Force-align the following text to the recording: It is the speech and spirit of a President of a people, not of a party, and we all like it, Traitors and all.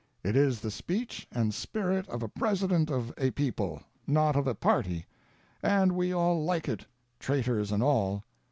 It 0.23 0.35
is 0.35 0.61
the 0.61 0.71
speech 0.71 1.27
and 1.31 1.53
spirit 1.53 2.09
of 2.09 2.23
a 2.23 2.27
President 2.27 2.89
of 2.89 3.13
a 3.19 3.29
people, 3.29 3.83
not 4.07 4.35
of 4.35 4.47
a 4.47 4.55
party, 4.55 5.05
and 5.61 5.91
we 5.91 6.11
all 6.11 6.43
like 6.43 6.67
it, 6.67 6.87
Traitors 7.19 7.71
and 7.71 7.83
all. 7.83 8.23